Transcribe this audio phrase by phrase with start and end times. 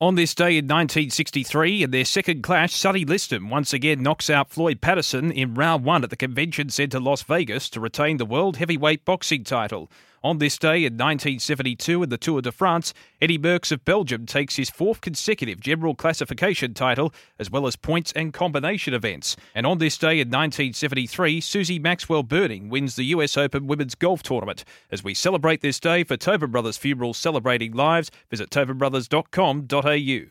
[0.00, 4.50] On this day in 1963, in their second clash, Sonny Liston once again knocks out
[4.50, 8.56] Floyd Patterson in round one at the Convention Centre Las Vegas to retain the World
[8.56, 9.88] Heavyweight Boxing title.
[10.24, 14.56] On this day in 1972, in the Tour de France, Eddie Merckx of Belgium takes
[14.56, 19.36] his fourth consecutive general classification title, as well as points and combination events.
[19.54, 24.22] And on this day in 1973, Susie Maxwell Berning wins the US Open Women's Golf
[24.22, 24.64] Tournament.
[24.90, 30.30] As we celebrate this day for Tobin Brothers Funeral Celebrating Lives, visit tobinbrothers.com.au.